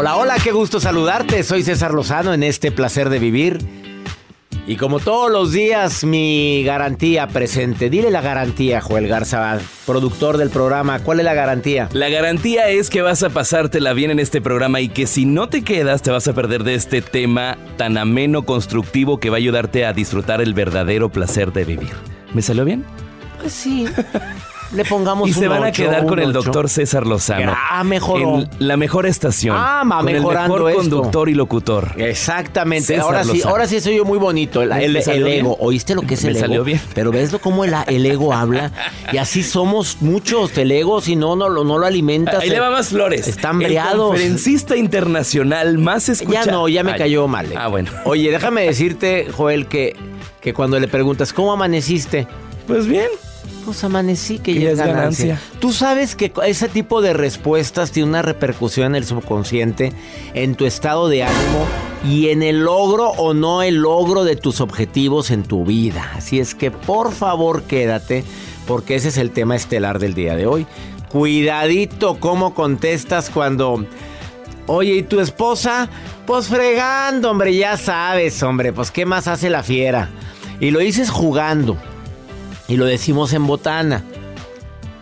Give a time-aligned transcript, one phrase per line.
[0.00, 1.42] Hola, hola, qué gusto saludarte.
[1.42, 3.58] Soy César Lozano en este placer de vivir.
[4.64, 7.90] Y como todos los días, mi garantía presente.
[7.90, 11.00] Dile la garantía, Joel Garza, productor del programa.
[11.00, 11.88] ¿Cuál es la garantía?
[11.92, 15.48] La garantía es que vas a pasártela bien en este programa y que si no
[15.48, 19.38] te quedas te vas a perder de este tema tan ameno, constructivo que va a
[19.38, 21.90] ayudarte a disfrutar el verdadero placer de vivir.
[22.34, 22.84] ¿Me salió bien?
[23.40, 23.86] Pues sí.
[24.72, 26.42] Le pongamos Y se un van a ocho, quedar con el ocho.
[26.42, 27.54] doctor César Lozano.
[27.70, 28.40] Ah, mejoró.
[28.40, 29.56] En la mejor estación.
[29.58, 30.80] Ah, va con el mejorando mejor esto.
[30.82, 31.92] conductor y locutor.
[31.96, 32.84] Exactamente.
[32.88, 33.50] César ahora sí, Lozano.
[33.50, 34.60] ahora sí soy yo muy bonito.
[34.60, 35.48] El, ¿Me- el- me salió el ego.
[35.56, 35.58] bien?
[35.68, 36.44] ¿Oíste lo que es Me el ego?
[36.46, 36.80] salió bien.
[36.94, 38.70] Pero ves lo cómo el, el ego habla.
[39.10, 40.56] Y así somos muchos.
[40.58, 42.42] El ego, si no, no, lo- no lo alimentas.
[42.42, 43.26] Ahí le va más flores.
[43.26, 43.92] Están breados.
[43.94, 46.44] El conferencista internacional más escuchado.
[46.44, 46.98] Ya no, ya me Ay.
[46.98, 47.50] cayó mal.
[47.50, 47.54] eh.
[47.56, 47.90] Ah, bueno.
[48.04, 49.96] Oye, déjame decirte, Joel, que,
[50.42, 52.26] que cuando le preguntas, ¿cómo amaneciste?
[52.66, 53.08] Pues bien.
[53.68, 55.38] Pues amanecí, que Que ya es ganancia.
[55.60, 59.92] Tú sabes que ese tipo de respuestas tiene una repercusión en el subconsciente,
[60.32, 61.66] en tu estado de ánimo
[62.02, 66.12] y en el logro o no el logro de tus objetivos en tu vida.
[66.16, 68.24] Así es que por favor quédate,
[68.66, 70.66] porque ese es el tema estelar del día de hoy.
[71.10, 73.84] Cuidadito cómo contestas cuando...
[74.66, 75.90] Oye, ¿y tu esposa?
[76.26, 80.08] Pues fregando, hombre, ya sabes, hombre, pues ¿qué más hace la fiera?
[80.58, 81.76] Y lo dices jugando.
[82.68, 84.04] Y lo decimos en botana.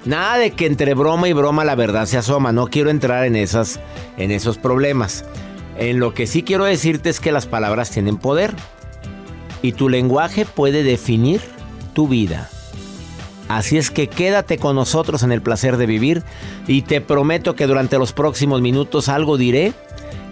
[0.05, 2.53] Nada de que entre broma y broma la verdad se asoma.
[2.53, 3.81] No quiero entrar en, esas,
[4.17, 5.25] en esos problemas.
[5.77, 8.55] En lo que sí quiero decirte es que las palabras tienen poder.
[9.63, 11.41] Y tu lenguaje puede definir
[11.93, 12.49] tu vida.
[13.49, 16.23] Así es que quédate con nosotros en el placer de vivir.
[16.69, 19.73] Y te prometo que durante los próximos minutos algo diré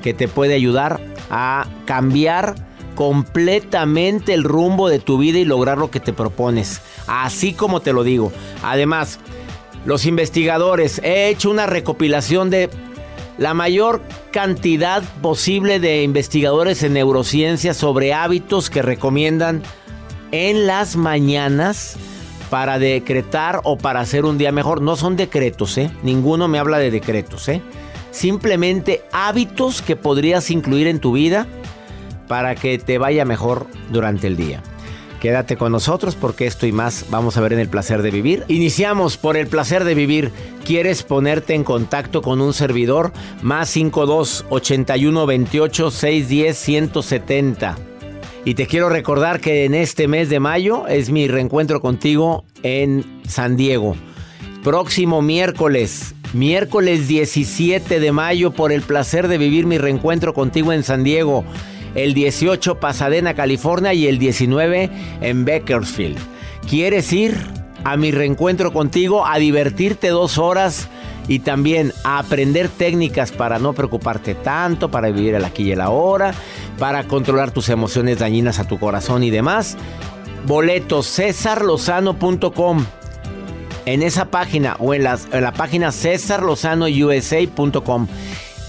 [0.03, 2.55] que te puede ayudar a cambiar
[2.94, 6.81] completamente el rumbo de tu vida y lograr lo que te propones.
[7.06, 8.32] Así como te lo digo.
[8.62, 9.19] Además,
[9.84, 12.71] los investigadores, he hecho una recopilación de
[13.37, 14.00] la mayor
[14.31, 19.62] cantidad posible de investigadores en neurociencia sobre hábitos que recomiendan
[20.31, 21.97] en las mañanas
[22.51, 24.80] para decretar o para hacer un día mejor.
[24.80, 25.91] No son decretos, ¿eh?
[26.03, 27.60] Ninguno me habla de decretos, ¿eh?
[28.10, 31.48] Simplemente hábitos que podrías incluir en tu vida
[32.28, 34.62] para que te vaya mejor durante el día.
[35.24, 38.44] Quédate con nosotros porque esto y más vamos a ver en el placer de vivir.
[38.48, 40.30] Iniciamos por el placer de vivir.
[40.66, 43.10] ¿Quieres ponerte en contacto con un servidor?
[43.41, 47.76] Más 52 81 28 610 170.
[48.44, 53.22] Y te quiero recordar que en este mes de mayo es mi reencuentro contigo en
[53.27, 53.97] San Diego.
[54.62, 60.82] Próximo miércoles, miércoles 17 de mayo, por el placer de vivir mi reencuentro contigo en
[60.82, 61.47] San Diego.
[61.94, 66.18] El 18 Pasadena, California y el 19 en Bakersfield.
[66.68, 67.36] ¿Quieres ir
[67.84, 70.88] a mi reencuentro contigo, a divertirte dos horas
[71.28, 75.80] y también a aprender técnicas para no preocuparte tanto, para vivir el aquí y el
[75.80, 76.34] ahora,
[76.78, 79.76] para controlar tus emociones dañinas a tu corazón y demás?
[80.46, 82.84] Boletos cesarlozano.com
[83.86, 88.08] en esa página o en, en la página cesarlozanousa.com.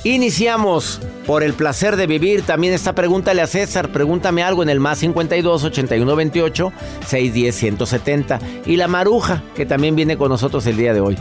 [0.06, 2.44] Iniciamos por el placer de vivir.
[2.44, 6.74] También está pregúntale a César, pregúntame algo en el más 52 81 28
[7.08, 11.18] 610 170 y la Maruja que también viene con nosotros el día de hoy.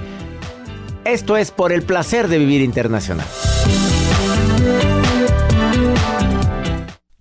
[1.06, 3.26] Esto es por el placer de vivir internacional.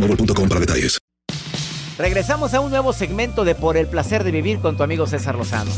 [0.00, 0.98] boostmobile.com para detalles.
[1.98, 5.34] Regresamos a un nuevo segmento de Por el placer de vivir con tu amigo César
[5.34, 5.70] Lozano.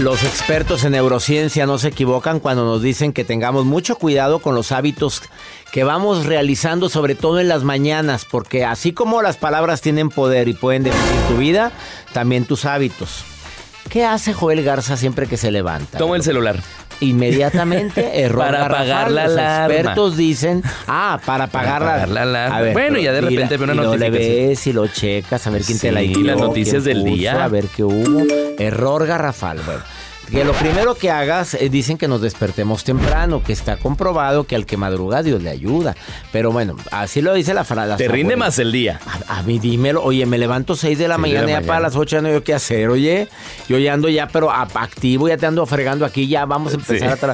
[0.00, 4.56] Los expertos en neurociencia no se equivocan cuando nos dicen que tengamos mucho cuidado con
[4.56, 5.22] los hábitos
[5.70, 10.48] que vamos realizando, sobre todo en las mañanas, porque así como las palabras tienen poder
[10.48, 11.70] y pueden definir tu vida,
[12.12, 13.24] también tus hábitos.
[13.88, 15.98] ¿Qué hace Joel Garza siempre que se levanta?
[15.98, 16.60] Toma el celular.
[17.00, 18.74] Inmediatamente, error Para garrafal.
[18.76, 19.74] apagar la Los alarma.
[19.74, 22.56] expertos dicen, ah, para apagar, Para apagar la alarma.
[22.56, 24.48] A ver, Bueno, ya de repente ve una y lo le notificación.
[24.48, 27.04] ves y lo checas, a ver quién te la Sí, dio, las noticias quién del
[27.04, 27.44] día.
[27.44, 28.22] A ver qué hubo.
[28.58, 29.82] Error garrafal, bueno.
[30.30, 34.56] Que lo primero que hagas, eh, dicen que nos despertemos temprano, que está comprobado que
[34.56, 35.94] al que madruga Dios le ayuda.
[36.32, 37.96] Pero bueno, así lo dice la frase.
[37.96, 39.00] Te rinde más el día.
[39.28, 41.66] A, a mí dímelo, oye, me levanto 6 de la Seis de mañana ya mañana.
[41.66, 43.28] para las 8 ya no hay qué hacer, oye.
[43.68, 46.76] Yo ya ando ya, pero a- activo, ya te ando fregando aquí, ya vamos a
[46.76, 47.24] empezar Sí.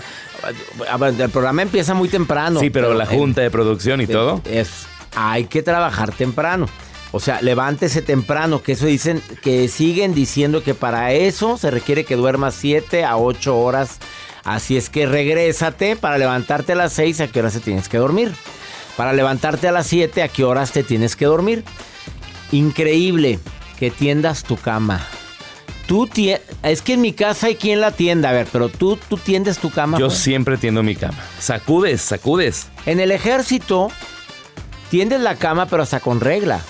[0.89, 2.61] a a El programa empieza muy temprano.
[2.61, 4.41] sí, pero, la eh, junta de producción y todo.
[4.45, 6.67] Es, hay que trabajar temprano.
[7.13, 12.05] O sea, levántese temprano, que eso dicen, que siguen diciendo que para eso se requiere
[12.05, 13.99] que duermas 7 a 8 horas.
[14.45, 17.99] Así es que regrésate para levantarte a las 6, ¿a qué horas te tienes que
[17.99, 18.33] dormir?
[18.97, 21.65] Para levantarte a las 7, ¿a qué horas te tienes que dormir?
[22.53, 23.39] Increíble
[23.79, 25.05] que tiendas tu cama.
[25.87, 26.09] Tú
[26.63, 29.59] es que en mi casa hay quien la tienda, a ver, pero tú, tú tiendes
[29.59, 29.99] tu cama.
[29.99, 30.19] Yo Juan?
[30.19, 31.19] siempre tiendo mi cama.
[31.41, 32.69] Sacudes, sacudes.
[32.87, 33.91] En el ejército
[34.89, 36.61] tiendes la cama pero hasta con regla.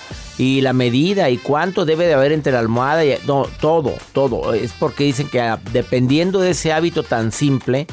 [0.41, 4.55] Y la medida y cuánto debe de haber entre la almohada y no, todo, todo.
[4.55, 7.85] Es porque dicen que ah, dependiendo de ese hábito tan simple,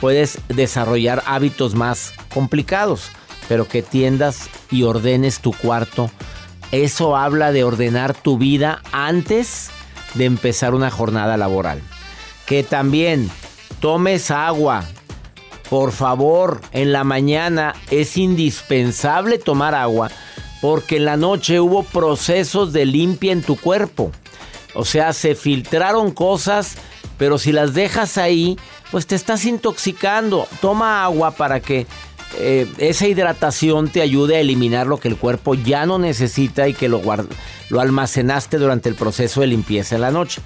[0.00, 3.10] puedes desarrollar hábitos más complicados.
[3.48, 6.08] Pero que tiendas y ordenes tu cuarto.
[6.70, 9.70] Eso habla de ordenar tu vida antes
[10.14, 11.82] de empezar una jornada laboral.
[12.46, 13.28] Que también
[13.80, 14.84] tomes agua,
[15.68, 20.08] por favor, en la mañana es indispensable tomar agua
[20.60, 24.12] porque en la noche hubo procesos de limpia en tu cuerpo.
[24.74, 26.76] O sea, se filtraron cosas,
[27.18, 28.58] pero si las dejas ahí,
[28.90, 30.46] pues te estás intoxicando.
[30.60, 31.86] Toma agua para que
[32.38, 36.74] eh, esa hidratación te ayude a eliminar lo que el cuerpo ya no necesita y
[36.74, 37.00] que lo,
[37.70, 40.42] lo almacenaste durante el proceso de limpieza en la noche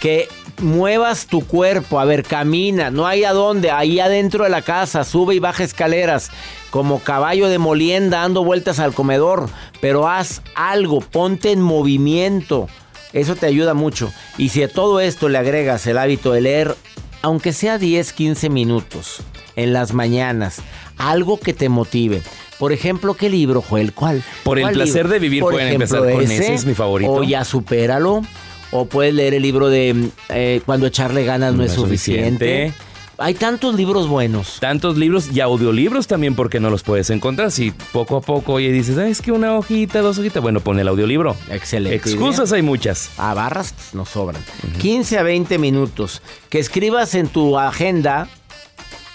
[0.00, 0.28] que
[0.60, 5.04] muevas tu cuerpo, a ver, camina, no hay a dónde, ahí adentro de la casa,
[5.04, 6.30] sube y baja escaleras,
[6.70, 9.48] como caballo de molienda dando vueltas al comedor,
[9.80, 12.68] pero haz algo, ponte en movimiento,
[13.12, 14.12] eso te ayuda mucho.
[14.36, 16.76] Y si a todo esto le agregas el hábito de leer,
[17.22, 19.22] aunque sea 10, 15 minutos
[19.56, 20.60] en las mañanas,
[20.98, 22.22] algo que te motive.
[22.58, 23.92] Por ejemplo, ¿qué libro, Joel?
[23.92, 24.22] ¿Cuál?
[24.42, 25.10] Por el ¿Cuál placer libro?
[25.10, 27.12] de vivir Por pueden empezar con ese, es mi favorito.
[27.12, 28.22] O ya supéralo.
[28.70, 32.72] O puedes leer el libro de eh, Cuando echarle ganas no, es suficiente.
[33.20, 34.58] Hay tantos libros buenos.
[34.60, 37.50] Tantos libros y audiolibros también porque no los puedes encontrar.
[37.50, 40.78] Si poco a poco oye dices, "Ah, es que una hojita, dos hojitas, bueno, pon
[40.78, 41.34] el audiolibro.
[41.50, 41.96] Excelente.
[41.96, 43.10] Excusas hay muchas.
[43.18, 44.40] A barras nos sobran.
[44.80, 46.22] 15 a 20 minutos.
[46.48, 48.28] Que escribas en tu agenda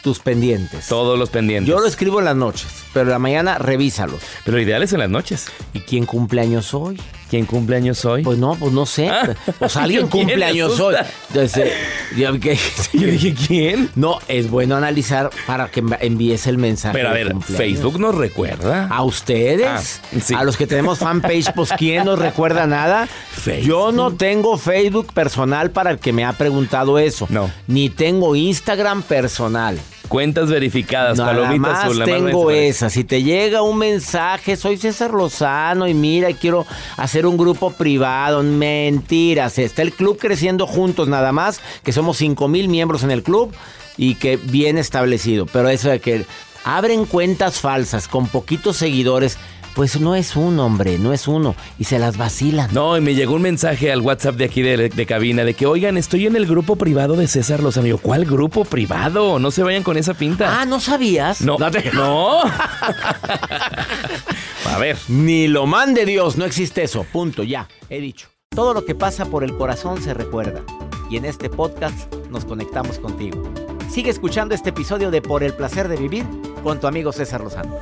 [0.04, 0.88] tus pendientes.
[0.88, 1.70] Todos los pendientes.
[1.70, 4.20] Yo lo escribo en las noches, pero en la mañana revísalos.
[4.44, 5.46] Pero lo ideal es en las noches.
[5.74, 7.00] ¿Y quién cumpleaños hoy?
[7.34, 8.22] ¿Quién cumpleaños hoy?
[8.22, 9.10] Pues no, pues no sé.
[9.10, 9.34] Ah.
[9.58, 10.28] Pues alguien ¿Quién?
[10.28, 10.94] cumpleaños hoy.
[11.30, 11.74] Entonces,
[12.16, 12.60] yo, que-
[12.94, 13.90] Yo dije, ¿quién?
[13.96, 16.96] No, es bueno analizar para que envíes el mensaje.
[16.96, 17.34] Pero a ver.
[17.42, 18.86] Facebook nos recuerda.
[18.88, 19.66] ¿A ustedes?
[19.68, 20.36] Ah, sí.
[20.36, 23.08] A los que tenemos fanpage, pues ¿quién nos recuerda nada?
[23.08, 23.68] Facebook.
[23.68, 27.26] Yo no tengo Facebook personal para el que me ha preguntado eso.
[27.32, 27.50] No.
[27.66, 29.80] Ni tengo Instagram personal.
[30.08, 32.68] Cuentas verificadas, Nada palomitas más azul, más tengo mensaje.
[32.68, 32.90] esa.
[32.90, 36.66] Si te llega un mensaje, soy César Lozano y mira, quiero
[36.98, 38.44] hacer un grupo privado.
[38.44, 39.58] Mentiras.
[39.58, 43.54] Está el club creciendo juntos nada más, que somos 5 mil miembros en el club
[43.98, 45.46] y que bien establecido.
[45.46, 46.26] Pero eso de que
[46.64, 49.38] abren cuentas falsas con poquitos seguidores,
[49.76, 51.56] pues no es uno, hombre, no es uno.
[51.80, 52.70] Y se las vacilan.
[52.74, 55.66] No, y me llegó un mensaje al WhatsApp de aquí de, de cabina de que,
[55.66, 57.88] oigan, estoy en el grupo privado de César Lozano.
[57.88, 59.40] Yo, ¿cuál grupo privado?
[59.40, 60.62] No se vayan con esa pinta.
[60.62, 61.42] Ah, ¿no sabías?
[61.42, 62.42] no, te- no.
[64.66, 64.98] A ver.
[65.08, 67.06] Ni lo mande Dios, no existe eso.
[67.12, 68.28] Punto, ya, he dicho.
[68.50, 70.62] Todo lo que pasa por el corazón se recuerda.
[71.10, 73.44] Y en este podcast nos conectamos contigo.
[73.90, 76.26] Sigue escuchando este episodio de Por el placer de vivir
[76.64, 77.76] con tu amigo César Lozano.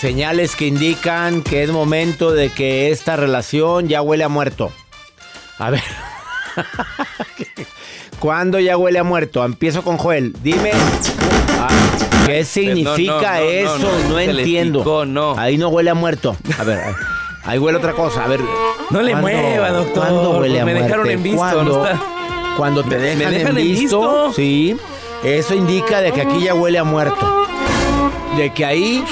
[0.00, 4.70] Señales que indican que es momento de que esta relación ya huele a muerto.
[5.58, 5.82] A ver.
[8.20, 9.44] ¿Cuándo ya huele a muerto?
[9.44, 10.34] Empiezo con Joel.
[10.42, 10.70] Dime.
[11.60, 11.68] ah,
[12.26, 13.78] ¿Qué significa no, no, eso?
[13.78, 14.78] no, No, no, entiendo.
[14.80, 15.04] picó.
[15.38, 16.36] Ahí no huele a muerto.
[16.58, 16.80] A ver,
[17.44, 18.24] ahí- huele otra cosa.
[18.24, 18.40] A ver.
[18.90, 20.04] No le ¿cuándo- mueva, doctor.
[20.04, 21.84] ¿Cuándo huele a Me dejaron en visto, ¿Cuándo?
[21.86, 22.00] está-
[22.56, 24.32] Cuando te ¿Me- dejan, me dejan en en visto, visto?
[24.34, 24.76] sí.
[25.24, 27.37] Eso indica de que aquí ya huele a muerto.
[28.38, 29.04] De que ahí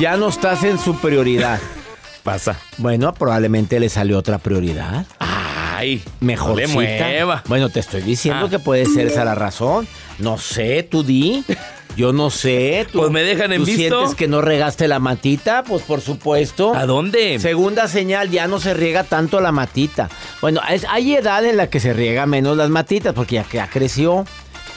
[0.00, 1.60] ya no estás en su prioridad.
[2.24, 2.58] Pasa.
[2.78, 5.06] Bueno, probablemente le salió otra prioridad.
[5.20, 7.42] Ay, Mejor le mueva.
[7.48, 8.50] Bueno, te estoy diciendo Ah.
[8.50, 9.86] que puede ser esa la razón.
[10.18, 11.44] No sé, tú di.
[11.96, 12.86] Yo no sé.
[12.90, 13.80] Tú, Pues me dejan en ¿tú visto.
[13.98, 15.62] sientes que no regaste la matita?
[15.62, 16.74] Pues por supuesto.
[16.74, 17.38] ¿A dónde?
[17.38, 20.08] Segunda señal, ya no se riega tanto la matita.
[20.40, 23.68] Bueno, es- hay edad en la que se riega menos las matitas porque ya, ya
[23.68, 24.24] creció.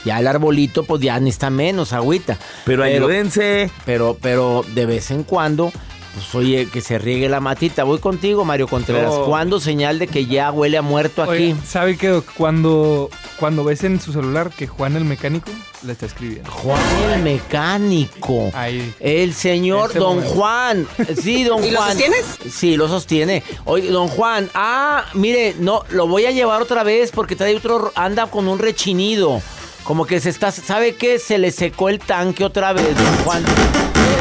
[0.06, 2.38] Ya el arbolito, pues ya necesita menos agüita.
[2.64, 3.70] Pero ayúdense.
[3.84, 5.72] Pero, pero de vez en cuando,
[6.14, 7.82] pues oye, que se riegue la matita.
[7.82, 9.12] Voy contigo, Mario Contreras.
[9.12, 9.24] No.
[9.24, 11.32] ¿Cuándo señal de que ya huele a muerto aquí?
[11.52, 13.10] Oye, ¿sabe que cuando,
[13.40, 15.50] cuando ves en su celular que Juan el mecánico
[15.82, 16.50] le está escribiendo?
[16.52, 16.80] Juan
[17.12, 18.50] el mecánico.
[18.54, 18.94] Ahí.
[19.00, 20.34] El señor Ese Don momento.
[20.34, 20.86] Juan.
[21.20, 21.90] Sí, Don ¿Y lo Juan.
[21.90, 22.24] sostienes?
[22.50, 23.42] Sí, lo sostiene.
[23.64, 27.90] Oye, Don Juan, ah, mire, no, lo voy a llevar otra vez porque trae otro,
[27.96, 29.42] anda con un rechinido.
[29.86, 31.18] Como que se está, ¿sabe qué?
[31.18, 33.44] Se le secó el tanque otra vez, Don Juan.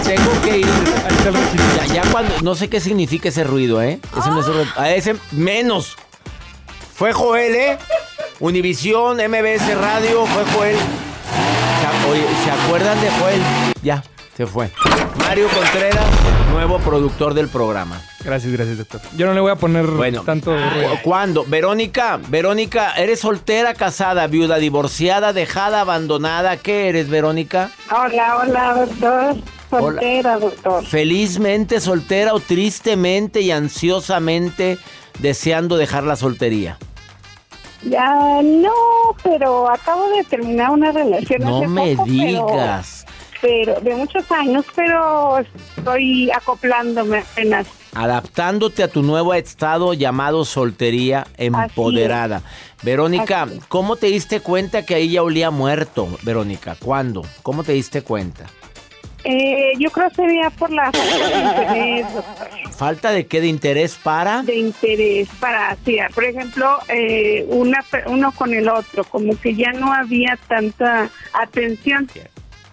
[0.05, 0.67] Tengo que ir.
[1.77, 3.99] Ya, ya cuando, no sé qué significa ese ruido, ¿eh?
[4.17, 5.95] Ese, me sorpre- a ese menos.
[6.95, 7.77] Fue Joel, ¿eh?
[8.39, 10.77] Univisión, MBS Radio, fue Joel.
[12.11, 13.41] Oye, ¿se acuerdan de Joel?
[13.81, 14.03] Ya,
[14.35, 14.69] se fue.
[15.19, 16.05] Mario Contreras,
[16.51, 18.01] nuevo productor del programa.
[18.23, 19.01] Gracias, gracias, doctor.
[19.15, 20.51] Yo no le voy a poner Bueno, tanto.
[20.51, 21.45] ¿cu- ¿cuándo?
[21.47, 26.57] Verónica, Verónica, ¿eres soltera, casada, viuda, divorciada, dejada, abandonada?
[26.57, 27.71] ¿Qué eres, Verónica?
[27.91, 29.35] Hola, hola, doctor.
[29.69, 30.85] Soltera, doctor.
[30.85, 34.77] ¿Felizmente soltera o tristemente y ansiosamente
[35.19, 36.77] deseando dejar la soltería?
[37.83, 38.71] Ya no,
[39.23, 43.04] pero acabo de terminar una relación No hace me poco, digas.
[43.04, 43.04] Pero,
[43.45, 45.39] de muchos años, pero
[45.77, 47.67] estoy acoplándome apenas.
[47.93, 52.41] Adaptándote a tu nuevo estado llamado soltería empoderada.
[52.83, 53.47] Verónica.
[53.67, 56.75] ¿cómo te diste cuenta que ahí ya olía muerto, Verónica?
[56.79, 57.23] ¿Cuándo?
[57.41, 58.45] ¿Cómo te diste cuenta?
[59.27, 62.47] Eh, yo creo que sería por la falta de interés, doctor.
[62.73, 63.41] ¿Falta de qué?
[63.41, 64.43] ¿De interés para?
[64.43, 69.71] De interés para hacer, por ejemplo, eh, una, uno con el otro, como que ya
[69.71, 72.07] no había tanta atención.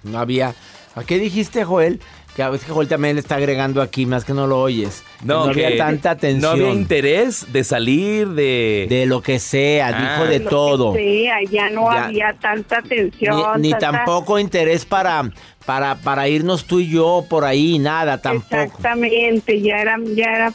[0.03, 0.55] No había.
[0.95, 2.01] ¿A qué dijiste, Joel?
[2.37, 5.03] Que a veces Joel también le está agregando aquí, más que no lo oyes.
[5.23, 6.41] No, no que había tanta atención.
[6.41, 8.87] No había interés de salir de...
[8.89, 10.15] De lo que sea, Ah.
[10.17, 10.95] dijo de Lo que todo.
[10.95, 12.05] sea, ya no Ya.
[12.07, 13.61] había tanta Ni, atención.
[13.61, 15.31] ni tanta- tampoco interés para,
[15.67, 18.57] para, para irnos tú y yo por ahí, nada, tampoco.
[18.63, 20.53] Exactamente, ya era, ya era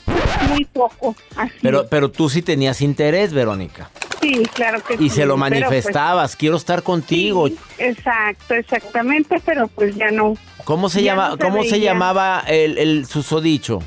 [0.49, 1.15] muy poco.
[1.35, 1.53] Así.
[1.61, 3.91] Pero, pero tú sí tenías interés, Verónica.
[4.21, 5.05] Sí, claro que sí.
[5.05, 7.47] Y se lo pues, manifestabas, quiero estar contigo.
[7.47, 10.35] sí, exacto, exactamente, pero pues ya no.
[10.63, 13.79] ¿Cómo se llama, no se cómo se llamaba el, el susodicho?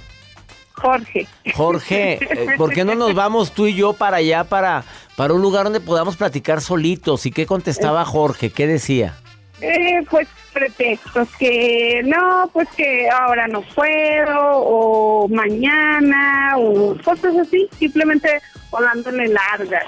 [0.80, 1.26] Jorge.
[1.54, 4.84] Jorge, eh, ¿por qué no nos vamos tú y yo para allá, para,
[5.16, 7.26] para un lugar donde podamos platicar solitos?
[7.26, 8.50] ¿Y qué contestaba Jorge?
[8.50, 9.14] ¿Qué decía?
[9.60, 17.68] Eh, pues pretextos que no, pues que ahora no puedo o mañana o cosas así,
[17.78, 19.84] simplemente o dándole largas.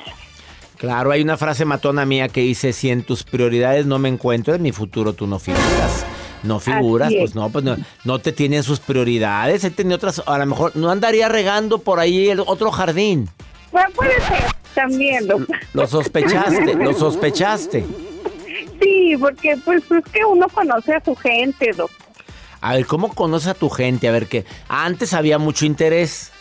[0.82, 4.52] Claro, hay una frase matona mía que dice, si en tus prioridades no me encuentro,
[4.52, 6.04] en mi futuro tú no figuras.
[6.42, 9.62] No figuras, pues no, pues no, no te tienen sus prioridades.
[9.62, 13.30] Él tenía otras, a lo mejor no andaría regando por ahí el otro jardín.
[13.70, 14.42] Bueno, puede ser
[14.74, 15.56] también, doctor.
[15.72, 17.84] Lo sospechaste, lo sospechaste.
[18.80, 22.06] Sí, porque pues es que uno conoce a su gente, doctor.
[22.60, 24.08] A ver, ¿cómo conoces a tu gente?
[24.08, 26.32] A ver, que antes había mucho interés.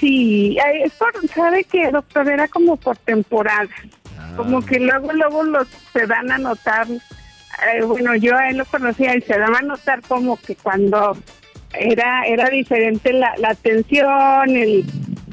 [0.00, 2.28] Sí, es por, ¿sabe qué, doctor?
[2.28, 3.68] Era como por temporada.
[4.18, 4.32] Ah.
[4.36, 6.86] Como que luego, luego los se dan a notar.
[6.88, 11.16] eh, bueno, yo a él lo conocía y se daba a notar como que cuando
[11.78, 14.84] era era diferente la, la atención, el,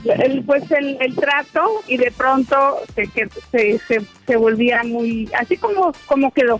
[0.03, 5.29] el pues el, el trato y de pronto se, que- se, se, se volvía muy
[5.39, 6.59] así como como quedó.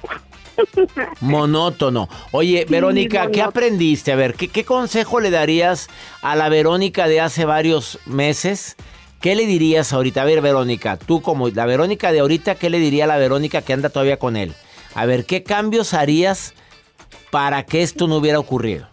[1.21, 2.09] Monótono.
[2.31, 4.11] Oye, Sí, Verónica, ¿qué aprendiste?
[4.11, 5.89] A ver, ¿qué, qué consejo le darías
[6.21, 8.75] a la Verónica de hace varios meses?
[9.21, 10.21] ¿Qué le dirías ahorita?
[10.21, 13.61] A ver, Verónica, tú como la Verónica de ahorita, ¿qué le diría a la Verónica
[13.61, 14.53] que anda todavía con él?
[14.93, 16.53] A ver, ¿qué cambios harías
[17.31, 18.87] para que esto no hubiera ocurrido?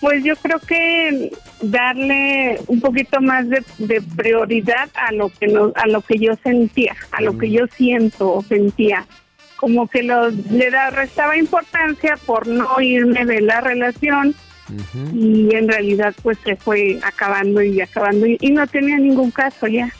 [0.00, 1.30] Pues yo creo que
[1.62, 6.34] darle un poquito más de, de prioridad a lo que no, a lo que yo
[6.42, 9.06] sentía, a lo que yo siento o sentía.
[9.56, 14.34] Como que lo, le da, restaba importancia por no irme de la relación
[15.14, 19.66] y en realidad pues se fue acabando y acabando y, y no tenía ningún caso
[19.66, 19.90] ya.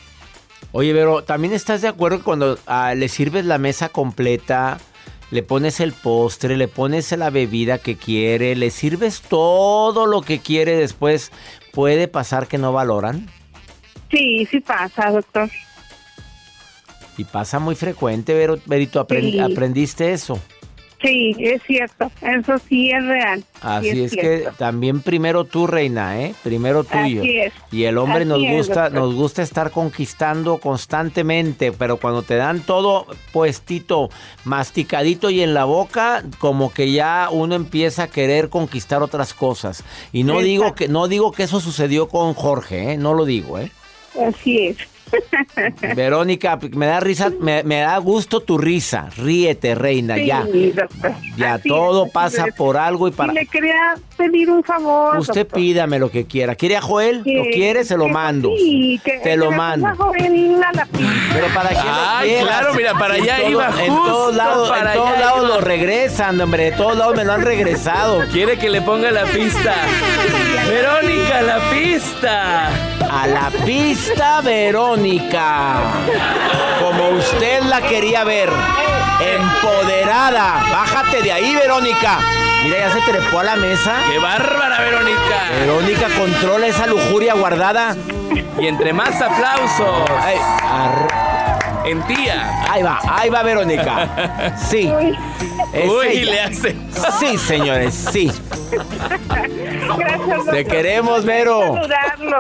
[0.72, 4.78] Oye, pero ¿también estás de acuerdo que cuando ah, le sirves la mesa completa,
[5.30, 10.40] le pones el postre, le pones la bebida que quiere, le sirves todo lo que
[10.40, 11.32] quiere después,
[11.72, 13.26] puede pasar que no valoran?
[14.10, 15.48] Sí, sí pasa, doctor.
[17.18, 19.38] Y pasa muy frecuente, Vero, Verito, aprend- Sí.
[19.40, 20.38] aprendiste eso.
[21.02, 23.40] Sí, es cierto, eso sí es real.
[23.40, 26.34] sí Así es, que también primero tú, reina, ¿eh?
[26.42, 27.20] Primero tuyo.
[27.20, 27.52] Así es.
[27.70, 32.60] Y el hombre Así nos gusta, nos gusta estar conquistando constantemente, pero cuando te dan
[32.60, 34.08] todo puestito,
[34.44, 39.84] masticadito y en la boca, como que ya uno empieza a querer conquistar otras cosas.
[40.12, 42.96] Y no digo que no digo que eso sucedió con Jorge, ¿eh?
[42.96, 43.70] No lo digo, ¿eh?
[44.26, 44.78] Así es.
[45.94, 49.08] Verónica, me da risa, me, me da gusto tu risa.
[49.16, 50.40] Ríete, reina, Sí, ya.
[50.74, 51.12] doctor.
[51.36, 52.54] Ya Así todo es, pasa es.
[52.54, 53.32] por algo y para.
[53.32, 55.18] Y le quería pedir un favor.
[55.18, 55.60] Usted doctor.
[55.60, 56.54] pídame lo que quiera.
[56.54, 57.22] ¿Quiere a Joel?
[57.22, 57.84] Que- ¿Lo quiere?
[57.84, 58.50] Se lo que- mando.
[58.56, 59.86] sí, que- Te que lo mando.
[59.88, 61.12] ponga Joel a la pista.
[61.32, 64.92] Pero para qué lo Ay, claro, mira, para allá todo- iba, En todos lados, en
[64.94, 65.48] todos lados iba.
[65.48, 66.64] lo regresan, hombre.
[66.70, 68.24] De todos lados me lo han regresado.
[68.32, 69.74] Quiere que le ponga la pista.
[70.68, 72.68] Verónica, la pista.
[73.08, 74.95] A la pista, Verónica.
[76.80, 78.50] Como usted la quería ver.
[79.20, 80.64] Empoderada.
[80.70, 82.18] Bájate de ahí, Verónica.
[82.64, 83.96] Mira, ya se trepó a la mesa.
[84.10, 85.50] ¡Qué bárbara, Verónica!
[85.60, 87.94] Verónica controla esa lujuria guardada.
[88.58, 90.10] Y entre más aplausos.
[90.22, 92.50] Ay, ar- En tía.
[92.70, 94.08] ahí va, ahí va Verónica.
[94.68, 94.92] Sí.
[95.76, 96.32] Es Uy, ella.
[96.32, 96.76] le hace.
[97.20, 98.32] Sí, señores, sí.
[99.98, 100.46] Gracias.
[100.50, 101.74] Te queremos, Vero.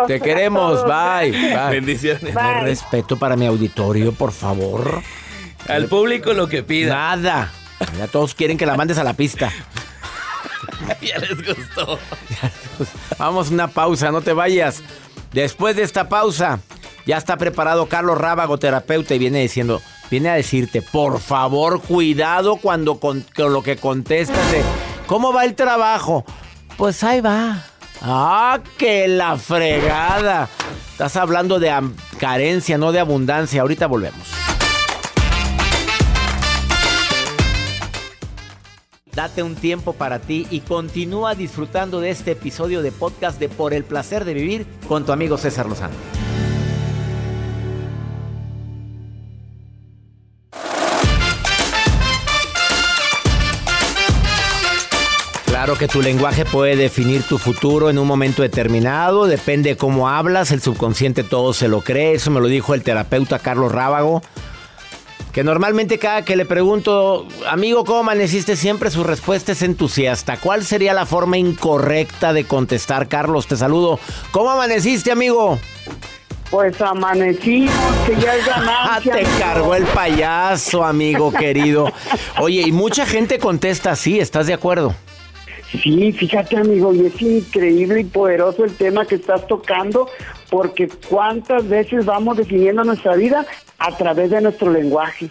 [0.06, 1.30] Te queremos, bye.
[1.32, 1.70] bye.
[1.70, 2.34] Bendiciones.
[2.34, 2.62] Bye.
[2.62, 5.02] respeto para mi auditorio, por favor.
[5.68, 6.94] Al público lo que pida.
[6.94, 7.52] Nada.
[7.98, 9.52] Ya todos quieren que la mandes a la pista.
[11.00, 11.98] ya les gustó.
[13.18, 14.82] Vamos a una pausa, no te vayas.
[15.32, 16.60] Después de esta pausa,
[17.04, 22.56] ya está preparado Carlos Rábago, terapeuta, y viene diciendo, viene a decirte, por favor, cuidado
[22.56, 24.62] cuando con, con lo que contestas de,
[25.06, 26.24] ¿cómo va el trabajo?
[26.76, 27.64] Pues ahí va.
[28.02, 30.48] Ah, que la fregada.
[30.90, 31.72] Estás hablando de
[32.18, 33.62] carencia, no de abundancia.
[33.62, 34.26] Ahorita volvemos.
[39.14, 43.72] Date un tiempo para ti y continúa disfrutando de este episodio de podcast de Por
[43.72, 45.94] el placer de vivir con tu amigo César Lozano.
[55.66, 60.08] Claro que tu lenguaje puede definir tu futuro en un momento determinado, depende de cómo
[60.08, 64.22] hablas, el subconsciente todo se lo cree, eso me lo dijo el terapeuta Carlos Rábago,
[65.32, 68.54] que normalmente cada que le pregunto, amigo, ¿cómo amaneciste?
[68.54, 70.36] Siempre su respuesta es entusiasta.
[70.36, 73.48] ¿Cuál sería la forma incorrecta de contestar, Carlos?
[73.48, 73.98] Te saludo.
[74.30, 75.58] ¿Cómo amaneciste, amigo?
[76.48, 77.74] Pues amanecimos,
[78.06, 79.12] que ya es Ah, ganancia.
[79.14, 79.38] te amigo.
[79.40, 81.92] cargó el payaso, amigo querido.
[82.38, 84.94] Oye, y mucha gente contesta así, ¿estás de acuerdo?
[85.70, 90.08] Sí, fíjate amigo, y es increíble y poderoso el tema que estás tocando,
[90.48, 93.44] porque cuántas veces vamos definiendo nuestra vida
[93.78, 95.28] a través de nuestro lenguaje.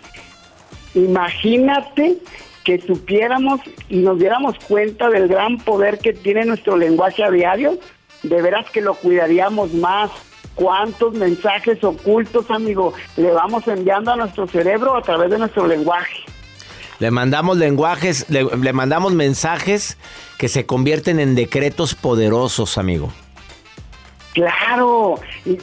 [0.93, 2.17] Imagínate
[2.63, 7.77] que supiéramos y nos diéramos cuenta del gran poder que tiene nuestro lenguaje a diario,
[8.23, 10.11] de veras que lo cuidaríamos más.
[10.55, 16.23] ¿Cuántos mensajes ocultos, amigo, le vamos enviando a nuestro cerebro a través de nuestro lenguaje?
[16.99, 19.97] Le mandamos lenguajes, le, mandamos mensajes
[20.37, 23.11] que se convierten en decretos poderosos, amigo.
[24.33, 25.15] Claro,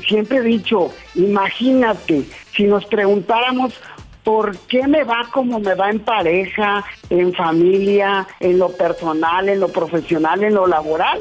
[0.07, 3.75] siempre he dicho, imagínate, si nos preguntáramos
[4.25, 9.61] por qué me va como me va en pareja, en familia, en lo personal, en
[9.61, 11.19] lo profesional, en lo laboral,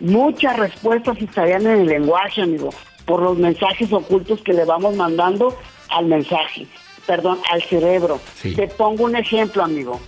[0.00, 2.70] muchas respuestas estarían en el lenguaje, amigo,
[3.04, 5.56] por los mensajes ocultos que le vamos mandando
[5.90, 6.66] al mensaje,
[7.10, 8.20] perdón, al cerebro.
[8.40, 8.54] Sí.
[8.54, 10.00] Te pongo un ejemplo, amigo.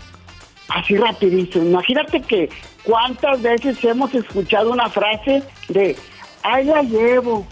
[0.68, 1.58] Así rapidito.
[1.58, 2.48] Imagínate que
[2.84, 5.96] cuántas veces hemos escuchado una frase de,
[6.44, 7.44] ahí la llevo.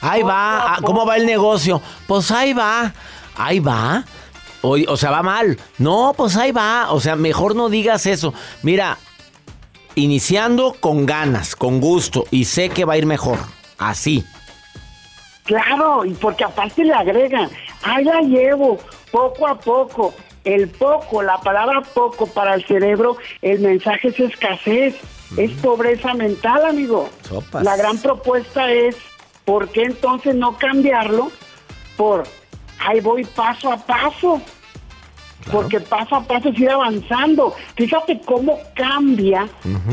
[0.00, 1.82] Ahí va, ah, ¿cómo va el negocio?
[2.06, 2.94] Pues ahí va,
[3.34, 4.04] ahí va.
[4.62, 5.58] O, o sea, va mal.
[5.78, 6.92] No, pues ahí va.
[6.92, 8.32] O sea, mejor no digas eso.
[8.62, 8.98] Mira,
[9.96, 13.38] iniciando con ganas, con gusto, y sé que va a ir mejor.
[13.78, 14.24] Así.
[15.46, 17.48] Claro, y porque aparte le agregan,
[17.86, 18.78] ahí la llevo,
[19.10, 20.14] poco a poco.
[20.44, 24.94] El poco, la palabra poco para el cerebro, el mensaje es escasez,
[25.36, 27.08] es pobreza mental, amigo.
[27.22, 27.64] Sopas.
[27.64, 28.96] La gran propuesta es,
[29.44, 31.32] ¿por qué entonces no cambiarlo
[31.96, 32.24] por,
[32.78, 34.40] ahí voy paso a paso?
[35.50, 37.54] Porque paso a paso ir avanzando.
[37.76, 39.48] Fíjate cómo cambia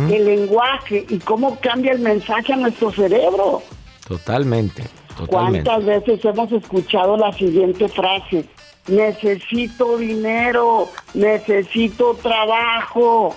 [0.10, 3.62] el lenguaje y cómo cambia el mensaje a nuestro cerebro.
[4.08, 4.84] Totalmente,
[5.28, 8.46] ¿Cuántas veces hemos escuchado la siguiente frase?
[8.88, 13.36] Necesito dinero, necesito trabajo.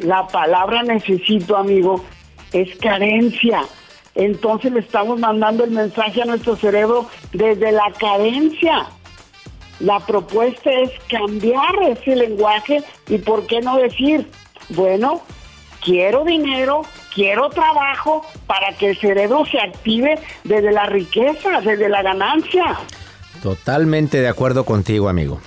[0.00, 2.04] La palabra necesito, amigo,
[2.52, 3.62] es carencia.
[4.14, 8.86] Entonces le estamos mandando el mensaje a nuestro cerebro desde la carencia.
[9.80, 14.28] La propuesta es cambiar ese lenguaje y por qué no decir,
[14.70, 15.22] bueno,
[15.84, 16.82] quiero dinero,
[17.18, 22.78] quiero trabajo para que el cerebro se active desde la riqueza, desde la ganancia.
[23.42, 25.40] Totalmente de acuerdo contigo, amigo.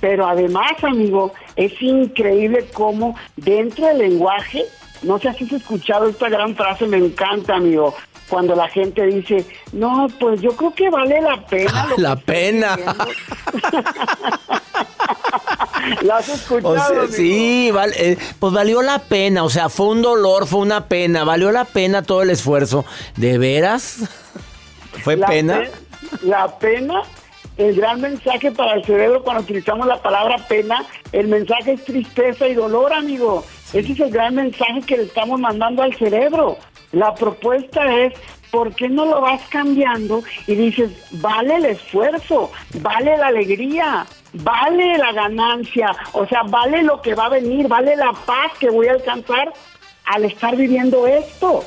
[0.00, 4.64] Pero además, amigo, es increíble cómo dentro del lenguaje,
[5.02, 7.94] no sé si has escuchado esta gran frase, me encanta, amigo,
[8.32, 11.86] cuando la gente dice, no, pues yo creo que vale la pena.
[11.90, 12.72] lo La que pena.
[12.72, 12.94] haciendo".
[16.02, 16.72] ¿La has escuchado?
[16.72, 17.08] O sea, amigo?
[17.12, 21.24] sí, val- eh, pues valió la pena, o sea, fue un dolor, fue una pena,
[21.24, 22.86] valió la pena todo el esfuerzo.
[23.16, 23.98] ¿De veras?
[25.04, 25.58] ¿Fue La pena?
[25.60, 25.70] pe-
[26.26, 27.02] La pena,
[27.58, 32.48] el gran mensaje para el cerebro cuando utilizamos la palabra pena, el mensaje es tristeza
[32.48, 33.44] y dolor, amigo.
[33.74, 36.56] Ese es el gran mensaje que le estamos mandando al cerebro.
[36.92, 38.14] La propuesta es,
[38.50, 44.98] ¿por qué no lo vas cambiando y dices, vale el esfuerzo, vale la alegría, vale
[44.98, 48.88] la ganancia, o sea, vale lo que va a venir, vale la paz que voy
[48.88, 49.52] a alcanzar
[50.04, 51.64] al estar viviendo esto?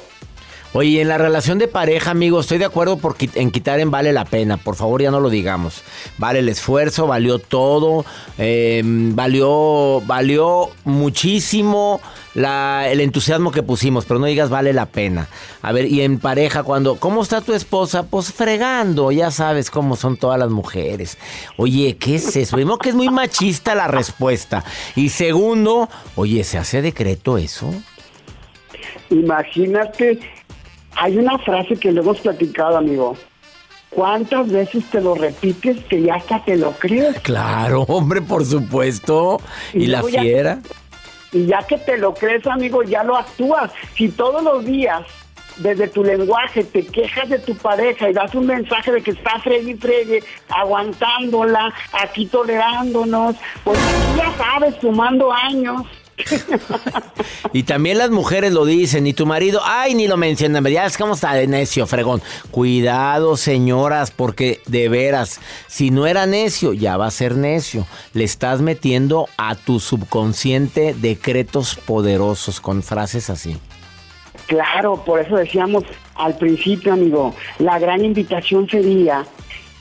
[0.78, 3.92] Oye, en la relación de pareja, amigo, estoy de acuerdo por qui- en quitar en
[3.92, 4.58] vale la pena.
[4.58, 5.84] Por favor, ya no lo digamos.
[6.18, 8.04] Vale el esfuerzo, valió todo,
[8.38, 12.02] eh, valió, valió muchísimo
[12.36, 15.30] el entusiasmo que pusimos, pero no digas vale la pena.
[15.62, 18.04] A ver, y en pareja, cuando, ¿cómo está tu esposa?
[18.04, 21.18] Pues fregando, ya sabes cómo son todas las mujeres.
[21.56, 22.58] Oye, ¿qué es eso?
[22.58, 24.66] Primero que es muy machista la respuesta.
[24.98, 27.74] Y segundo, oye, ¿se hace decreto eso?
[29.10, 30.20] Imagínate,
[30.96, 33.16] hay una frase que le hemos platicado, amigo.
[33.90, 37.18] ¿Cuántas veces te lo repites que ya hasta te lo crees?
[37.22, 39.40] Claro, hombre, por supuesto.
[39.74, 40.60] ¿Y, Y la luego ya- fiera?
[41.32, 43.72] Y ya que te lo crees, amigo, ya lo actúas.
[43.96, 45.02] Si todos los días,
[45.58, 49.40] desde tu lenguaje, te quejas de tu pareja y das un mensaje de que está
[49.40, 55.84] fregue y fregue, aguantándola, aquí tolerándonos, pues aquí ya sabes, sumando años.
[57.54, 60.98] Y también las mujeres lo dicen, y tu marido, ay, ni lo mencionan, ya es
[60.98, 62.22] como está de necio, fregón.
[62.52, 67.86] Cuidado, señoras, porque de veras, si no era necio, ya va a ser necio.
[68.14, 73.58] Le estás metiendo a tu subconsciente decretos poderosos con frases así.
[74.48, 75.84] Claro, por eso decíamos
[76.16, 79.26] al principio, amigo, la gran invitación sería,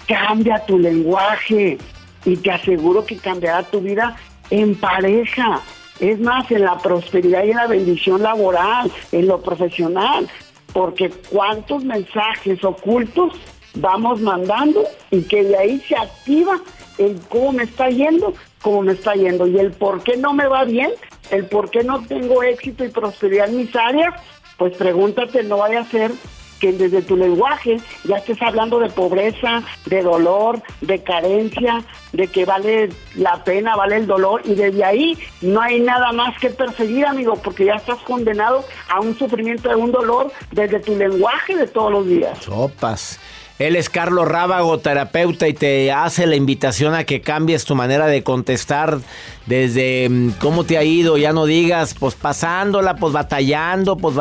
[0.07, 1.79] cambia tu lenguaje
[2.25, 4.17] y te aseguro que cambiará tu vida
[4.51, 5.61] en pareja.
[6.01, 10.29] Es más, en la prosperidad y en la bendición laboral, en lo profesional,
[10.73, 13.33] porque cuántos mensajes ocultos
[13.75, 16.61] vamos mandando y que de ahí se activa
[16.99, 20.47] el cómo me está yendo, cómo me está yendo y el por qué no me
[20.47, 20.91] va bien,
[21.31, 24.15] el por qué no tengo éxito y prosperidad en mis áreas,
[24.59, 26.13] pues pregúntate, no vaya a ser
[26.61, 32.45] que desde tu lenguaje ya estés hablando de pobreza, de dolor, de carencia, de que
[32.45, 37.07] vale la pena, vale el dolor, y desde ahí no hay nada más que perseguir,
[37.07, 41.67] amigo, porque ya estás condenado a un sufrimiento, a un dolor desde tu lenguaje de
[41.67, 42.39] todos los días.
[42.39, 43.19] Sopas.
[43.59, 48.09] Él es Carlos Rábago, terapeuta, y te hace la invitación a que cambies tu manera
[48.09, 48.99] de contestar
[49.47, 54.17] desde mm, cómo te ha ido, ya no digas, pues pasándola, pues batallando, pues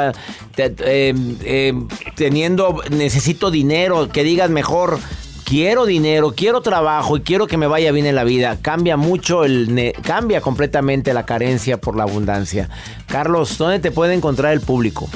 [0.57, 1.73] eh, eh,
[2.15, 4.99] teniendo, necesito dinero, que digas mejor,
[5.43, 8.57] quiero dinero, quiero trabajo y quiero que me vaya bien en la vida.
[8.61, 12.69] Cambia mucho, el cambia completamente la carencia por la abundancia.
[13.07, 15.09] Carlos, ¿dónde te puede encontrar el público?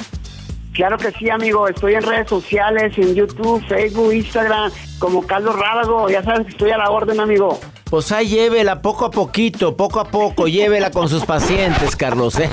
[0.78, 1.66] Claro que sí, amigo.
[1.66, 6.08] Estoy en redes sociales, en YouTube, Facebook, Instagram, como Carlos Rábago.
[6.08, 7.58] Ya sabes que estoy a la orden, amigo.
[7.90, 12.38] Pues ahí llévela poco a poquito, poco a poco, llévela con sus pacientes, Carlos.
[12.38, 12.48] ¿eh?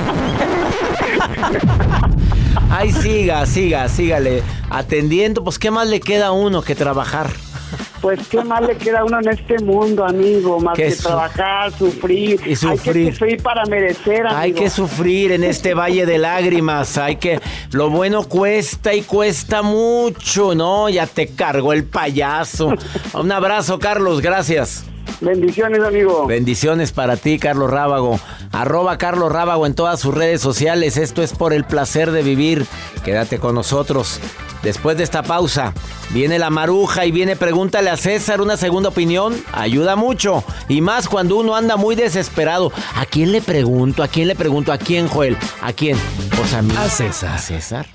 [2.71, 5.43] Ahí siga, siga, sígale atendiendo.
[5.43, 7.29] Pues qué más le queda a uno que trabajar.
[8.01, 12.39] Pues qué más le queda a uno en este mundo, amigo, más Que trabajar, sufrir.
[12.45, 12.97] Y sufrir.
[12.97, 14.39] Hay que sufrir para merecer, amigo.
[14.39, 16.97] Hay que sufrir en este valle de lágrimas.
[16.97, 17.39] Hay que.
[17.71, 20.89] Lo bueno cuesta y cuesta mucho, ¿no?
[20.89, 22.73] Ya te cargó el payaso.
[23.13, 24.21] Un abrazo, Carlos.
[24.21, 24.85] Gracias.
[25.21, 26.25] Bendiciones, amigo.
[26.27, 28.19] Bendiciones para ti, Carlos Rábago.
[28.51, 30.97] Arroba Carlos Rábago en todas sus redes sociales.
[30.97, 32.65] Esto es por el placer de vivir.
[33.03, 34.19] Quédate con nosotros.
[34.63, 35.73] Después de esta pausa,
[36.11, 39.35] viene la maruja y viene pregúntale a César una segunda opinión.
[39.53, 40.43] Ayuda mucho.
[40.67, 42.71] Y más cuando uno anda muy desesperado.
[42.95, 44.03] ¿A quién le pregunto?
[44.03, 44.71] ¿A quién le pregunto?
[44.71, 45.37] ¿A quién, Joel?
[45.61, 45.97] ¿A quién?
[46.35, 46.73] Pues a mí.
[46.77, 47.35] A César.
[47.35, 47.94] ¿A César?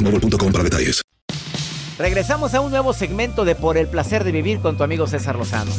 [0.03, 1.01] boostmobile.com para detalles.
[1.97, 5.35] Regresamos a un nuevo segmento de Por el placer de vivir con tu amigo César
[5.35, 5.71] Lozano.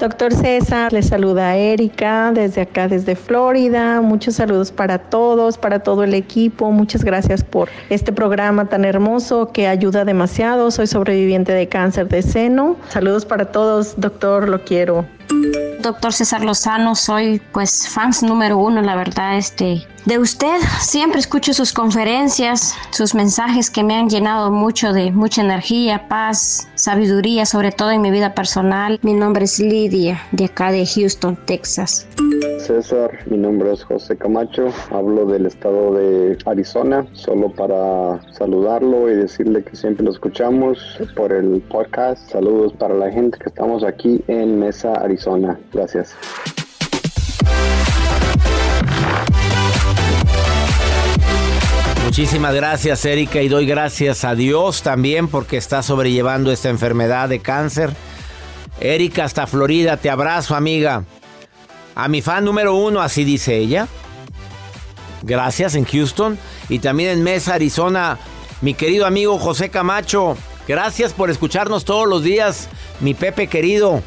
[0.00, 4.02] Doctor César, le saluda Erika desde acá, desde Florida.
[4.02, 6.70] Muchos saludos para todos, para todo el equipo.
[6.72, 10.70] Muchas gracias por este programa tan hermoso que ayuda demasiado.
[10.70, 12.76] Soy sobreviviente de cáncer de seno.
[12.90, 15.06] Saludos para todos, doctor, lo quiero.
[15.80, 20.56] Doctor César Lozano, soy pues fans número uno, la verdad, este, de usted.
[20.80, 26.68] Siempre escucho sus conferencias, sus mensajes que me han llenado mucho de mucha energía, paz,
[26.74, 28.98] sabiduría, sobre todo en mi vida personal.
[29.02, 32.06] Mi nombre es Lidia, de acá de Houston, Texas.
[32.58, 39.16] César, mi nombre es José Camacho, hablo del estado de Arizona, solo para saludarlo y
[39.16, 40.78] decirle que siempre lo escuchamos
[41.14, 42.30] por el podcast.
[42.30, 45.13] Saludos para la gente que estamos aquí en Mesa, Arizona.
[45.72, 46.14] Gracias.
[52.04, 57.40] Muchísimas gracias, Erika, y doy gracias a Dios también porque está sobrellevando esta enfermedad de
[57.40, 57.90] cáncer.
[58.80, 61.04] Erika, hasta Florida, te abrazo, amiga.
[61.96, 63.88] A mi fan número uno, así dice ella.
[65.22, 66.38] Gracias en Houston.
[66.68, 68.18] Y también en Mesa, Arizona,
[68.60, 70.36] mi querido amigo José Camacho.
[70.66, 72.68] Gracias por escucharnos todos los días,
[73.00, 74.02] mi Pepe querido.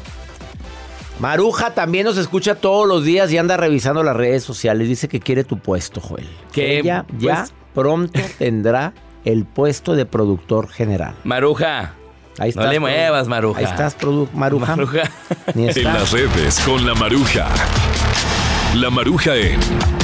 [1.20, 4.88] Maruja también nos escucha todos los días y anda revisando las redes sociales.
[4.88, 6.28] Dice que quiere tu puesto, Joel.
[6.52, 8.92] Que, ella ya pues- pronto tendrá
[9.24, 11.14] el puesto de productor general.
[11.24, 11.94] Maruja.
[12.38, 13.58] Ahí No estás, le produ- muevas, Maruja.
[13.58, 14.76] Ahí estás, produ- Maruja.
[14.76, 15.02] Maruja.
[15.54, 17.48] Ni En las redes con la Maruja.
[18.74, 19.58] La Maruja en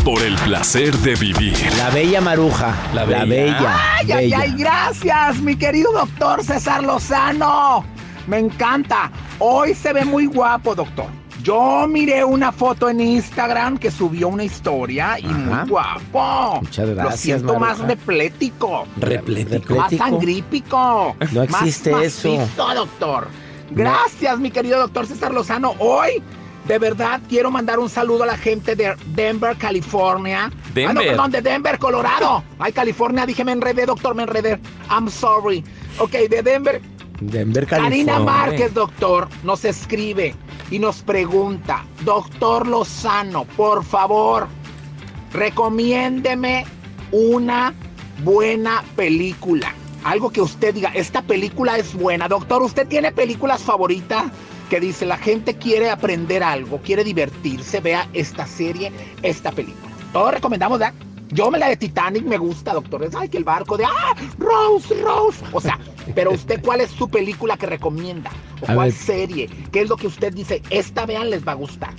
[0.04, 1.56] Por el placer de vivir.
[1.78, 2.74] La bella Maruja.
[2.92, 3.24] La La bella.
[3.24, 3.76] bella.
[3.98, 4.38] Ay, ay, bella.
[4.40, 7.84] ay, gracias, mi querido doctor César Lozano.
[8.26, 9.12] Me encanta.
[9.46, 11.04] Hoy se ve muy guapo, doctor.
[11.42, 15.36] Yo miré una foto en Instagram que subió una historia y Ajá.
[15.36, 16.60] muy guapo.
[16.62, 18.86] Muchas Lo gracias, siento más replético.
[18.96, 19.74] Replético.
[19.74, 21.14] Más sangrípico.
[21.32, 22.34] No más existe eso.
[22.34, 23.28] macizo, doctor.
[23.72, 25.74] Gracias, mi querido doctor César Lozano.
[25.78, 26.22] Hoy
[26.66, 30.50] De verdad, quiero mandar un saludo a la gente de Denver, California.
[30.72, 30.88] Denver.
[30.88, 32.42] Ah, no, perdón, de Denver, Colorado.
[32.58, 34.58] Ay, California, dije, me enredé, doctor, me enredé.
[34.90, 35.62] I'm sorry.
[35.98, 36.80] Ok, de Denver.
[37.30, 38.06] Denver, California.
[38.06, 40.34] Karina Márquez, doctor, nos escribe
[40.70, 44.48] y nos pregunta, doctor Lozano, por favor,
[45.32, 46.64] recomiéndeme
[47.12, 47.74] una
[48.22, 49.74] buena película.
[50.04, 52.28] Algo que usted diga, esta película es buena.
[52.28, 54.24] Doctor, ¿usted tiene películas favoritas?
[54.68, 59.92] Que dice, la gente quiere aprender algo, quiere divertirse, vea esta serie, esta película.
[60.12, 60.94] Todos recomendamos, ¿verdad?
[61.34, 63.02] Yo me la de Titanic me gusta, doctor.
[63.02, 65.44] Es, ay, que el barco de, ah, Rose, Rose.
[65.52, 65.78] O sea,
[66.14, 68.30] pero usted, ¿cuál es su película que recomienda?
[68.62, 68.98] ¿O A cuál ver.
[68.98, 69.50] serie?
[69.72, 70.62] ¿Qué es lo que usted dice?
[70.70, 71.92] Esta vean, les va a gustar.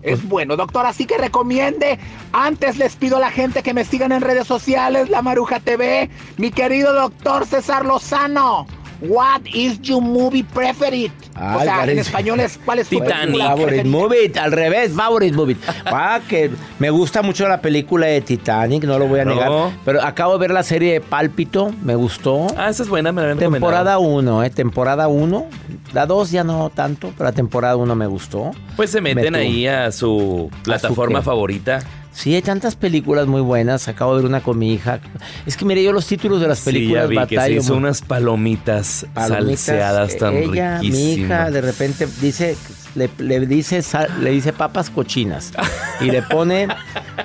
[0.00, 1.98] Es bueno, doctor, así que recomiende.
[2.32, 6.08] Antes les pido a la gente que me sigan en redes sociales, La Maruja TV,
[6.38, 8.66] mi querido doctor César Lozano.
[9.00, 11.10] What is your movie preferred?
[11.36, 13.96] o Ay, sea, en español es ¿cuál es su película Favorite preferida?
[13.98, 15.56] movie, al revés, favorite movie.
[15.86, 19.50] Ah, que me gusta mucho la película de Titanic, no lo voy a negar.
[19.84, 22.48] Pero acabo de ver la serie de Pálpito, me gustó.
[22.56, 24.50] Ah, esa es buena, me la Temporada 1, ¿eh?
[24.50, 25.46] Temporada 1.
[25.92, 28.50] La 2 ya no tanto, pero la temporada 1 me gustó.
[28.76, 31.80] Pues se meten Me ahí a su plataforma favorita.
[32.12, 33.86] Sí, hay tantas películas muy buenas.
[33.86, 35.00] Acabo de ver una con mi hija.
[35.46, 37.74] Es que mire, yo los títulos de las Sí, películas ya vi que se hizo
[37.76, 39.60] unas palomitas, palomitas.
[39.60, 42.56] salseadas tan Ella, mi hija, de repente dice,
[42.94, 45.52] le, le dice, sal- le dice papas cochinas
[46.00, 46.68] y le pone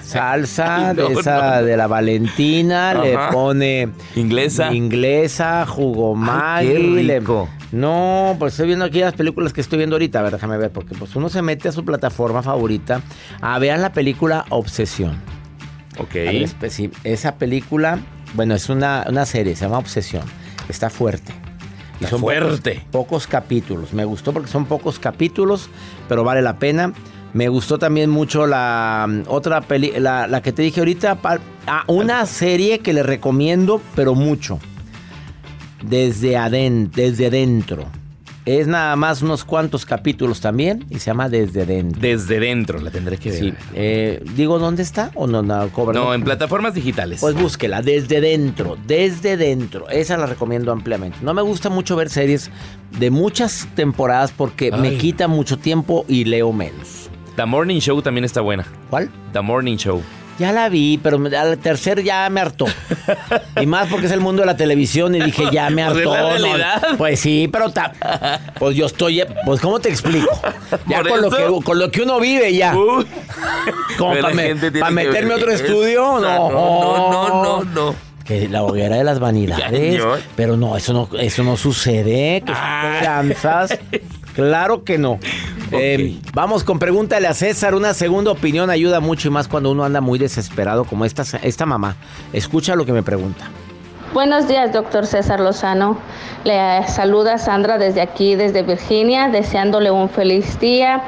[0.01, 1.65] salsa no, de esa no.
[1.65, 7.19] de la Valentina, le pone inglesa, inglesa, jugo Maggi,
[7.71, 10.19] no, pues estoy viendo aquí las películas que estoy viendo ahorita.
[10.19, 13.01] A ver, déjame ver, porque pues uno se mete a su plataforma favorita
[13.41, 15.15] a ver la película Obsesión.
[15.97, 16.13] Ok.
[16.13, 16.49] Ver,
[17.03, 17.99] esa película,
[18.35, 20.23] bueno, es una, una serie, se llama Obsesión.
[20.69, 21.33] Está fuerte.
[22.07, 22.71] Y fuerte.
[22.91, 23.93] Pocos, pocos capítulos.
[23.93, 25.69] Me gustó porque son pocos capítulos,
[26.09, 26.93] pero vale la pena.
[27.33, 31.15] Me gustó también mucho la mm, otra peli, la, la que te dije ahorita.
[31.15, 34.59] pa- ah, una serie que le recomiendo, pero mucho.
[35.83, 37.85] Desde, aden, desde dentro.
[38.45, 42.01] Es nada más unos cuantos capítulos también y se llama Desde dentro.
[42.01, 43.39] Desde dentro la tendré que ver.
[43.39, 43.53] Sí.
[43.73, 45.41] eh, ¿Digo dónde está o no?
[45.41, 47.21] No, cobra- No, en plataformas digitales.
[47.21, 49.87] pues búsquela, desde dentro, desde dentro.
[49.89, 51.17] Esa la recomiendo ampliamente.
[51.21, 52.51] No me gusta mucho ver series
[52.99, 57.09] de muchas temporadas porque me quita mucho tiempo y leo menos.
[57.37, 58.65] The Morning Show también está buena.
[58.89, 59.09] ¿Cuál?
[59.31, 60.01] The Morning Show.
[60.39, 62.65] Ya la vi, pero al tercer ya me hartó.
[63.61, 66.07] y más porque es el mundo de la televisión y dije, ya me Pues es
[66.07, 66.47] hartó.
[66.47, 66.97] la no.
[66.97, 67.93] Pues sí, pero ta-
[68.57, 70.27] pues yo estoy, pues ¿cómo te explico?
[70.87, 72.75] Ya con lo, que, con lo que uno vive ya.
[72.75, 73.05] Uy.
[73.97, 74.33] Como para
[74.91, 76.49] meterme a otro estudio, no.
[76.49, 77.95] No, no, no, no.
[78.25, 80.01] Que la hoguera de las vanidades.
[80.35, 82.41] Pero no, eso no, eso no sucede.
[82.45, 83.79] Que son esperanzas.
[84.33, 85.19] Claro que no.
[85.71, 87.75] Eh, vamos con pregúntale a César.
[87.75, 91.65] Una segunda opinión ayuda mucho y más cuando uno anda muy desesperado como esta, esta
[91.65, 91.95] mamá.
[92.31, 93.49] Escucha lo que me pregunta.
[94.13, 95.97] Buenos días, doctor César Lozano.
[96.43, 101.01] Le saluda Sandra desde aquí, desde Virginia, deseándole un feliz día.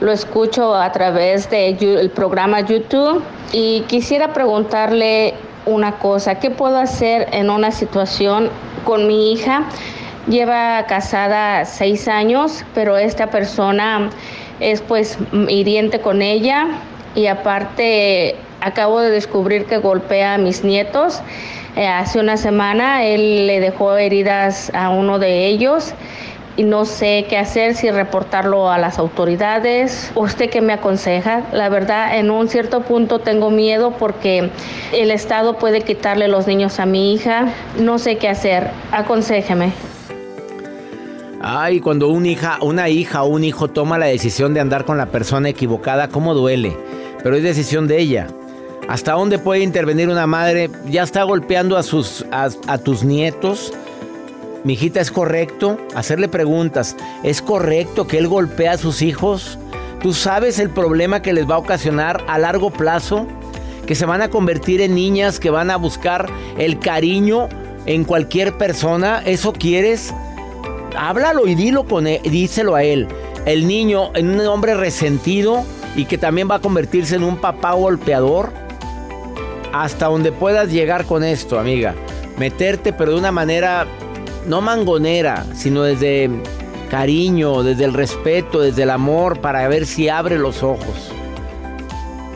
[0.00, 3.20] Lo escucho a través del programa YouTube
[3.52, 5.34] y quisiera preguntarle
[5.66, 6.36] una cosa.
[6.36, 8.48] ¿Qué puedo hacer en una situación
[8.84, 9.64] con mi hija?
[10.28, 14.10] Lleva casada seis años, pero esta persona
[14.60, 16.68] es pues hiriente con ella
[17.16, 21.20] y aparte acabo de descubrir que golpea a mis nietos.
[21.74, 25.94] Eh, hace una semana él le dejó heridas a uno de ellos
[26.56, 30.12] y no sé qué hacer, si reportarlo a las autoridades.
[30.14, 31.42] ¿Usted qué me aconseja?
[31.52, 34.50] La verdad, en un cierto punto tengo miedo porque
[34.92, 37.48] el Estado puede quitarle los niños a mi hija.
[37.78, 38.70] No sé qué hacer.
[38.92, 39.72] Aconséjeme.
[41.44, 44.96] Ay, cuando una hija, una hija o un hijo toma la decisión de andar con
[44.96, 46.76] la persona equivocada, cómo duele.
[47.20, 48.28] Pero es decisión de ella.
[48.88, 50.70] ¿Hasta dónde puede intervenir una madre?
[50.88, 53.72] Ya está golpeando a sus a, a tus nietos.
[54.62, 55.78] Mi hijita, ¿es correcto?
[55.96, 56.96] Hacerle preguntas.
[57.24, 59.58] ¿Es correcto que él golpea a sus hijos?
[60.00, 63.26] ¿Tú sabes el problema que les va a ocasionar a largo plazo?
[63.84, 67.48] Que se van a convertir en niñas que van a buscar el cariño
[67.86, 69.22] en cualquier persona.
[69.24, 70.14] ¿Eso quieres?
[70.96, 73.08] Háblalo y dilo con él, díselo a él.
[73.44, 75.64] El niño en un hombre resentido
[75.96, 78.52] y que también va a convertirse en un papá golpeador.
[79.72, 81.94] Hasta donde puedas llegar con esto, amiga.
[82.38, 83.86] Meterte, pero de una manera
[84.46, 86.30] no mangonera, sino desde
[86.90, 91.12] cariño, desde el respeto, desde el amor, para ver si abre los ojos.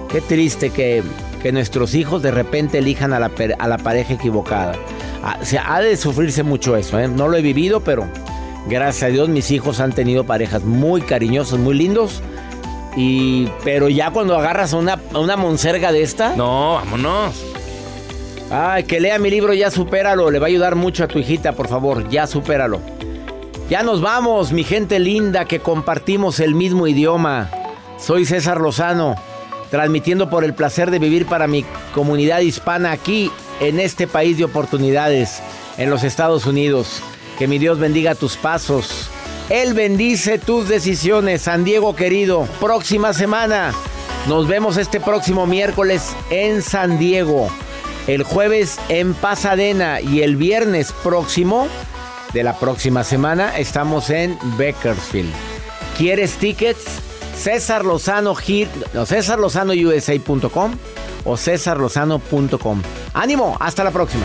[0.08, 1.02] Qué triste que,
[1.42, 4.74] que nuestros hijos de repente elijan a la, a la pareja equivocada.
[5.22, 7.08] Ah, o sea, ha de sufrirse mucho eso, ¿eh?
[7.08, 8.06] No lo he vivido, pero
[8.68, 12.22] gracias a Dios mis hijos han tenido parejas muy cariñosas, muy lindos.
[12.96, 16.34] Y, pero ya cuando agarras a una, a una monserga de esta.
[16.34, 17.34] No, vámonos.
[18.50, 20.30] Ay, que lea mi libro, ya supéralo.
[20.30, 22.80] Le va a ayudar mucho a tu hijita, por favor, ya supéralo.
[23.68, 27.50] Ya nos vamos, mi gente linda, que compartimos el mismo idioma.
[27.98, 29.16] Soy César Lozano,
[29.70, 34.44] transmitiendo por el placer de vivir para mi comunidad hispana aquí, en este país de
[34.44, 35.42] oportunidades,
[35.78, 37.02] en los Estados Unidos.
[37.38, 39.10] Que mi Dios bendiga tus pasos.
[39.48, 42.48] Él bendice tus decisiones, San Diego querido.
[42.60, 43.72] Próxima semana.
[44.26, 47.48] Nos vemos este próximo miércoles en San Diego.
[48.06, 51.68] El jueves en Pasadena y el viernes próximo
[52.32, 55.32] de la próxima semana estamos en Bakersfield.
[55.96, 56.84] ¿Quieres tickets?
[57.36, 58.34] César Lozano,
[58.94, 60.72] no, César Lozano USA.com
[61.24, 62.82] o cesarlozano.com.
[63.14, 64.24] Ánimo, hasta la próxima.